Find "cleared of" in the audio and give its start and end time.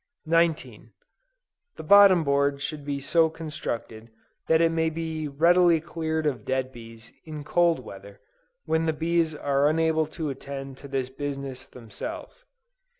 5.79-6.43